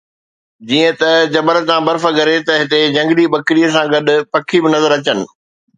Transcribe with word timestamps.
جيئن 0.69 1.03
ئي 1.07 1.19
جبل 1.35 1.59
تان 1.69 1.79
برف 1.89 2.03
ڳري 2.17 2.35
ته 2.47 2.53
هتي 2.61 2.81
جهنگلي 2.95 3.25
ٻڪريءَ 3.35 3.73
سان 3.75 3.85
گڏ 3.93 4.05
پکي 4.31 4.57
به 4.63 4.69
نظر 4.75 4.91
اچن. 4.97 5.17